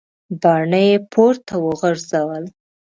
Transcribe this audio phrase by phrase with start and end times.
[0.41, 2.43] باڼه یې پورته وغورځول.